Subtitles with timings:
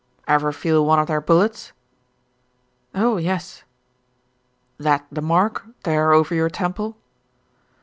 [0.27, 1.73] "Ever feel one of their bullets?"
[2.95, 3.63] "Oh, yes."
[4.79, 6.97] "That the mark, there over your temple?"